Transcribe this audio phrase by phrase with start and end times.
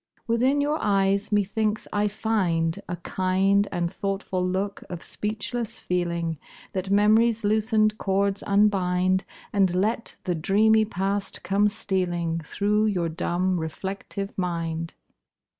[0.25, 6.39] Within your eyes methinks I find A kind And thoughtful look of speechless feeling
[6.73, 13.59] That mem'ry's loosened cords unbind, And let the dreamy past come stealing Through your dumb,
[13.59, 14.95] reflective mind.